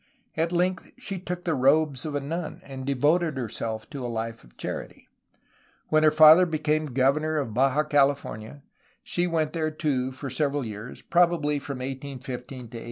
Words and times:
At 0.35 0.51
length 0.51 0.93
she 0.97 1.19
took 1.19 1.43
the 1.45 1.53
robes 1.53 2.07
of 2.07 2.15
a 2.15 2.19
nun, 2.19 2.59
and 2.63 2.87
devoted 2.87 3.37
herself 3.37 3.87
to 3.91 4.03
a 4.03 4.07
life 4.09 4.43
of 4.43 4.57
charity. 4.57 5.07
When 5.89 6.01
her 6.01 6.09
father 6.09 6.47
became 6.47 6.87
governor 6.87 7.37
of 7.37 7.53
Baja 7.53 7.83
California, 7.83 8.63
she 9.03 9.27
went 9.27 9.53
there 9.53 9.69
too 9.69 10.11
for 10.11 10.31
several 10.31 10.65
years, 10.65 11.03
probably 11.03 11.59
from 11.59 11.77
1815 11.77 12.09
to 12.17 12.31
1819. 12.31 12.79